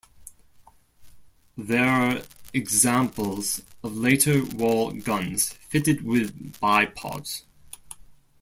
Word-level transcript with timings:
There 1.55 1.85
are 1.85 2.23
examples 2.55 3.61
of 3.83 3.95
later 3.95 4.43
wall 4.43 4.93
guns 4.93 5.51
fitted 5.53 6.01
with 6.03 6.59
bipods. 6.59 7.43